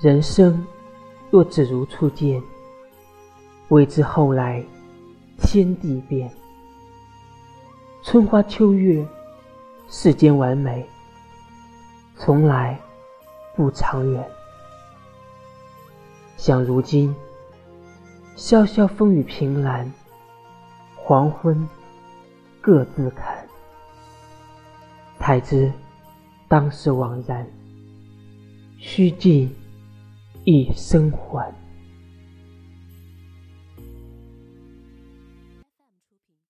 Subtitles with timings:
[0.00, 0.64] 人生
[1.28, 2.40] 若只如初见，
[3.66, 4.64] 未知后来
[5.38, 6.30] 天地变。
[8.04, 9.04] 春花秋月，
[9.88, 10.88] 世间完美，
[12.16, 12.78] 从来
[13.56, 14.24] 不长远。
[16.36, 17.12] 想如今，
[18.36, 19.92] 潇潇风雨凭栏，
[20.94, 21.68] 黄昏
[22.60, 23.44] 各自看，
[25.18, 25.72] 才知
[26.46, 27.44] 当时惘然，
[28.78, 29.52] 虚惊
[30.50, 31.67] 一生还。